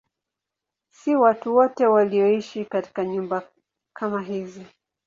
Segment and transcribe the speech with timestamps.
[0.91, 3.43] Si watu wote walioishi katika nyumba
[3.95, 4.65] kama hizi.